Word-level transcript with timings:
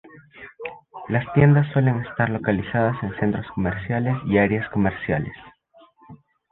Las 1.09 1.31
tiendas 1.33 1.71
suelen 1.73 2.01
estar 2.01 2.27
localizadas 2.31 2.95
en 3.03 3.13
centros 3.19 3.45
comerciales 3.53 4.17
y 4.25 4.39
áreas 4.39 4.67
comerciales. 4.71 5.35